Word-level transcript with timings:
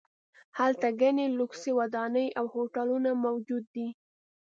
هلته 0.59 0.87
ګڼې 1.01 1.25
لوکسې 1.39 1.71
ودانۍ 1.79 2.27
او 2.39 2.45
هوټلونه 2.53 3.09
موجود 3.25 3.63
دي. 3.75 3.87